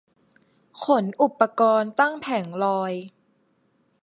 [0.83, 2.93] ขนอุปกรณ์ตั้งแผงลอย